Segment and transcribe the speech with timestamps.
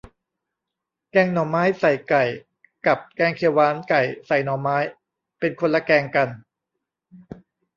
[1.11, 2.23] แกงหน่อไม้ใส่ไก่
[2.85, 4.77] กับแกงเขียวหวานไก่ใส่หน่อไม้
[5.39, 6.29] เป็นคนละแกงกัน